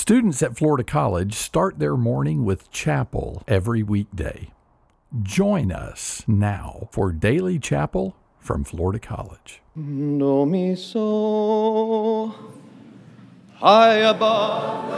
[0.00, 4.48] Students at Florida College start their morning with chapel every weekday.
[5.22, 9.60] Join us now for daily chapel from Florida College.
[9.76, 12.34] Do me so
[13.56, 14.90] high above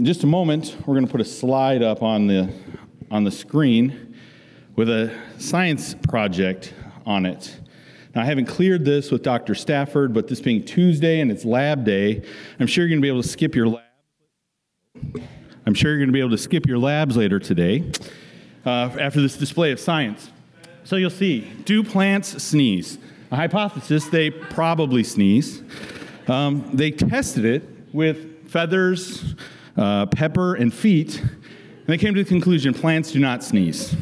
[0.00, 2.50] In just a moment, we're going to put a slide up on the,
[3.10, 4.16] on the screen
[4.74, 6.72] with a science project
[7.04, 7.54] on it.
[8.14, 9.54] Now, I haven't cleared this with Dr.
[9.54, 12.22] Stafford, but this being Tuesday and it's lab day,
[12.58, 13.82] I'm sure you're going to be able to skip your lab.
[15.66, 17.92] I'm sure you're going to be able to skip your labs later today
[18.64, 20.30] uh, after this display of science.
[20.84, 22.96] So you'll see do plants sneeze?
[23.32, 25.62] A hypothesis they probably sneeze.
[26.26, 29.34] Um, they tested it with feathers,
[29.80, 33.96] uh, pepper, and feet, and they came to the conclusion plants do not sneeze.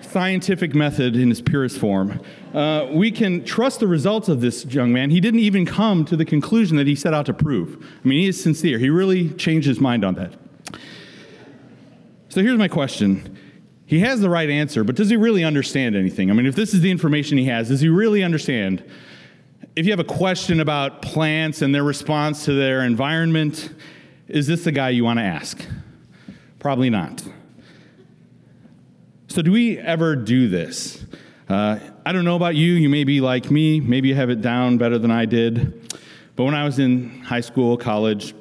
[0.00, 2.18] Scientific method in its purest form.
[2.54, 5.10] Uh, we can trust the results of this young man.
[5.10, 7.84] He didn't even come to the conclusion that he set out to prove.
[8.02, 8.78] I mean, he is sincere.
[8.78, 10.32] He really changed his mind on that.
[12.30, 13.38] So here's my question.
[13.86, 16.30] He has the right answer, but does he really understand anything?
[16.30, 18.82] I mean, if this is the information he has, does he really understand?
[19.76, 23.74] If you have a question about plants and their response to their environment,
[24.28, 25.64] is this the guy you want to ask?
[26.58, 27.22] Probably not.
[29.28, 31.04] So, do we ever do this?
[31.48, 32.72] Uh, I don't know about you.
[32.72, 33.80] You may be like me.
[33.80, 35.98] Maybe you have it down better than I did.
[36.36, 38.34] But when I was in high school, college,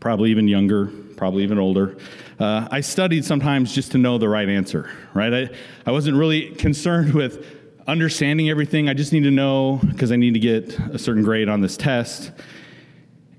[0.00, 0.86] probably even younger,
[1.16, 1.96] probably even older,
[2.38, 5.32] uh, I studied sometimes just to know the right answer, right?
[5.32, 5.50] I,
[5.86, 7.46] I wasn't really concerned with
[7.86, 8.88] understanding everything.
[8.88, 11.76] I just need to know because I need to get a certain grade on this
[11.76, 12.32] test.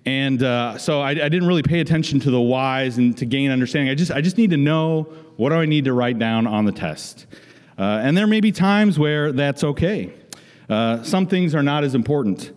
[0.07, 3.51] And uh, so I, I, didn't really pay attention to the whys and to gain
[3.51, 3.91] understanding.
[3.91, 5.03] I just, I just need to know
[5.35, 7.25] what do I need to write down on the test.
[7.78, 10.13] Uh, and there may be times where that's okay.
[10.69, 12.53] Uh, some things are not as important.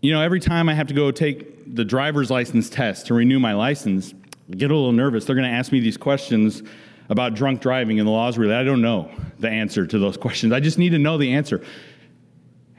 [0.00, 3.40] You know, every time I have to go take the driver's license test to renew
[3.40, 4.14] my license,
[4.48, 5.24] I get a little nervous.
[5.24, 6.62] They're going to ask me these questions
[7.08, 8.60] about drunk driving and the laws related.
[8.60, 10.52] I don't know the answer to those questions.
[10.52, 11.64] I just need to know the answer.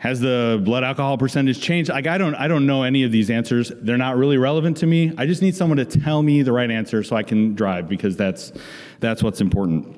[0.01, 1.91] Has the blood alcohol percentage changed?
[1.91, 3.71] Like I don't I don't know any of these answers.
[3.83, 5.13] They're not really relevant to me.
[5.15, 8.17] I just need someone to tell me the right answer so I can drive because
[8.17, 8.51] that's
[8.99, 9.95] that's what's important.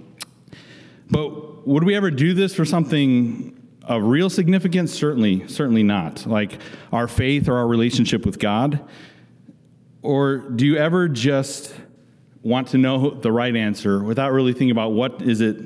[1.10, 4.92] But would we ever do this for something of real significance?
[4.94, 6.26] Certainly, certainly not.
[6.26, 6.60] Like
[6.92, 8.86] our faith or our relationship with God?
[10.02, 11.74] Or do you ever just
[12.42, 15.64] want to know the right answer without really thinking about what is it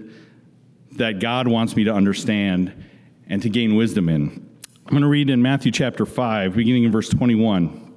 [1.00, 2.84] that God wants me to understand
[3.30, 4.50] and to gain wisdom in.
[4.86, 7.88] I'm going to read in Matthew chapter 5, beginning in verse 21.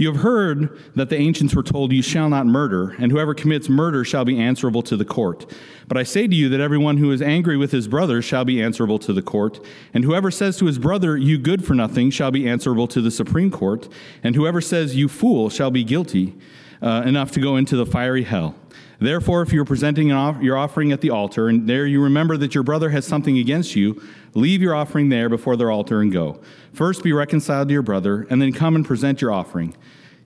[0.00, 3.68] You have heard that the ancients were told, You shall not murder, and whoever commits
[3.68, 5.44] murder shall be answerable to the court.
[5.88, 8.62] But I say to you that everyone who is angry with his brother shall be
[8.62, 12.30] answerable to the court, and whoever says to his brother, You good for nothing, shall
[12.30, 13.90] be answerable to the Supreme Court,
[14.24, 16.34] and whoever says, You fool, shall be guilty
[16.80, 18.54] uh, enough to go into the fiery hell.
[19.00, 22.36] Therefore, if you are presenting off- your offering at the altar, and there you remember
[22.36, 24.00] that your brother has something against you,
[24.34, 26.38] leave your offering there before their altar and go.
[26.72, 29.74] First be reconciled to your brother, and then come and present your offering.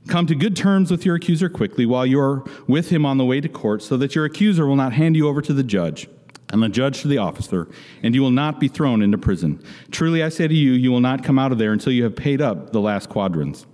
[0.08, 3.24] Come to good terms with your accuser quickly while you are with him on the
[3.24, 6.08] way to court, so that your accuser will not hand you over to the judge,
[6.50, 7.68] and the judge to the officer,
[8.02, 9.60] and you will not be thrown into prison.
[9.92, 12.16] Truly I say to you, you will not come out of there until you have
[12.16, 13.66] paid up the last quadrans.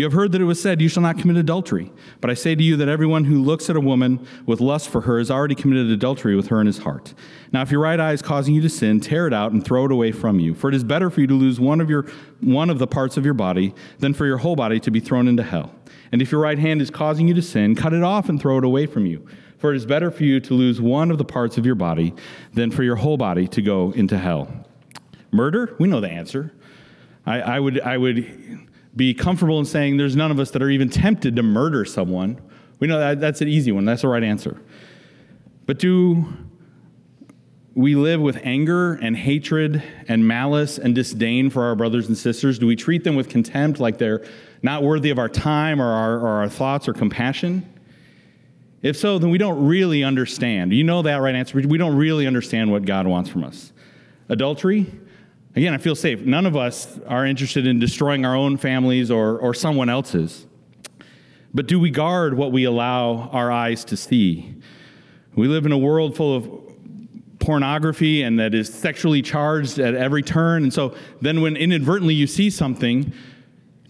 [0.00, 1.92] You have heard that it was said, You shall not commit adultery.
[2.22, 5.02] But I say to you that everyone who looks at a woman with lust for
[5.02, 7.12] her has already committed adultery with her in his heart.
[7.52, 9.84] Now, if your right eye is causing you to sin, tear it out and throw
[9.84, 10.54] it away from you.
[10.54, 12.06] For it is better for you to lose one of, your,
[12.40, 15.28] one of the parts of your body than for your whole body to be thrown
[15.28, 15.74] into hell.
[16.12, 18.56] And if your right hand is causing you to sin, cut it off and throw
[18.56, 19.28] it away from you.
[19.58, 22.14] For it is better for you to lose one of the parts of your body
[22.54, 24.64] than for your whole body to go into hell.
[25.30, 25.76] Murder?
[25.78, 26.54] We know the answer.
[27.26, 30.70] I, I would, I would be comfortable in saying there's none of us that are
[30.70, 32.40] even tempted to murder someone.
[32.80, 33.84] We know that that's an easy one.
[33.84, 34.60] That's the right answer.
[35.66, 36.26] But do
[37.74, 42.58] we live with anger and hatred and malice and disdain for our brothers and sisters?
[42.58, 44.24] Do we treat them with contempt like they're
[44.62, 47.72] not worthy of our time or our, or our thoughts or compassion?
[48.82, 50.72] If so, then we don't really understand.
[50.72, 51.60] You know that right answer.
[51.60, 53.72] We don't really understand what God wants from us.
[54.28, 54.90] Adultery,
[55.56, 56.20] Again, I feel safe.
[56.20, 60.46] None of us are interested in destroying our own families or, or someone else's.
[61.52, 64.54] But do we guard what we allow our eyes to see?
[65.34, 66.60] We live in a world full of
[67.40, 70.62] pornography and that is sexually charged at every turn.
[70.62, 73.12] And so then, when inadvertently you see something,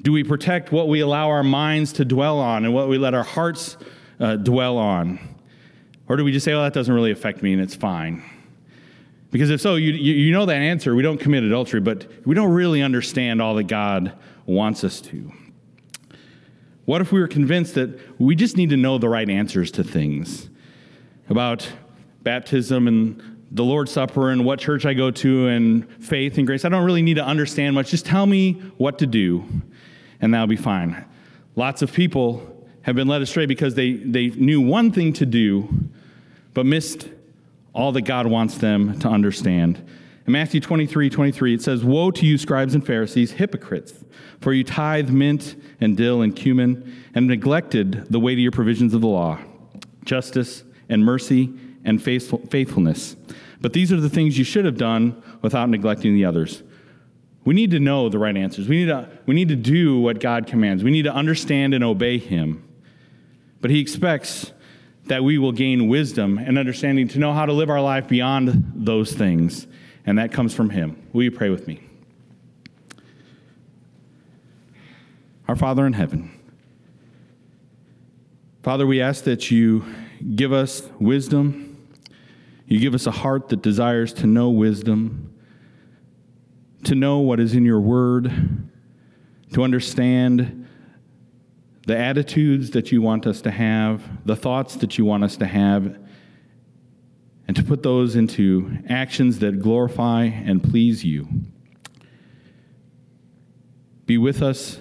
[0.00, 3.12] do we protect what we allow our minds to dwell on and what we let
[3.12, 3.76] our hearts
[4.18, 5.18] uh, dwell on?
[6.08, 8.24] Or do we just say, oh, that doesn't really affect me and it's fine?
[9.30, 10.94] Because if so, you, you know that answer.
[10.94, 14.12] We don't commit adultery, but we don't really understand all that God
[14.44, 15.32] wants us to.
[16.84, 19.84] What if we were convinced that we just need to know the right answers to
[19.84, 20.50] things
[21.28, 21.70] about
[22.22, 23.22] baptism and
[23.52, 26.64] the Lord's Supper and what church I go to and faith and grace?
[26.64, 27.90] I don't really need to understand much.
[27.90, 29.44] Just tell me what to do,
[30.20, 31.04] and that'll be fine.
[31.54, 35.68] Lots of people have been led astray because they, they knew one thing to do,
[36.54, 37.08] but missed
[37.72, 39.84] all that God wants them to understand.
[40.26, 44.04] In Matthew 23 23, it says, Woe to you, scribes and Pharisees, hypocrites,
[44.40, 49.08] for you tithe mint and dill and cumin, and neglected the weightier provisions of the
[49.08, 49.38] law,
[50.04, 51.52] justice and mercy
[51.84, 53.16] and faithfulness.
[53.60, 56.62] But these are the things you should have done without neglecting the others.
[57.44, 58.68] We need to know the right answers.
[58.68, 60.84] We need to, we need to do what God commands.
[60.84, 62.66] We need to understand and obey Him.
[63.60, 64.52] But He expects
[65.10, 68.72] that we will gain wisdom and understanding to know how to live our life beyond
[68.76, 69.66] those things.
[70.06, 71.04] And that comes from Him.
[71.12, 71.82] Will you pray with me?
[75.48, 76.30] Our Father in heaven,
[78.62, 79.84] Father, we ask that you
[80.36, 81.88] give us wisdom.
[82.68, 85.34] You give us a heart that desires to know wisdom,
[86.84, 88.32] to know what is in your word,
[89.54, 90.59] to understand
[91.90, 95.44] the attitudes that you want us to have, the thoughts that you want us to
[95.44, 95.98] have,
[97.48, 101.26] and to put those into actions that glorify and please you.
[104.06, 104.80] Be with us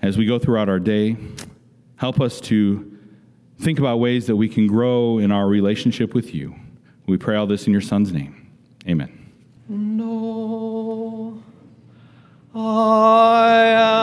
[0.00, 1.14] as we go throughout our day.
[1.96, 2.90] Help us to
[3.58, 6.54] think about ways that we can grow in our relationship with you.
[7.06, 8.50] We pray all this in your Son's name.
[8.88, 9.30] Amen.
[9.68, 11.42] No,
[12.54, 13.99] I am.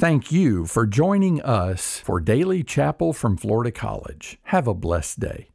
[0.00, 4.38] Thank you for joining us for Daily Chapel from Florida College.
[4.44, 5.49] Have a blessed day.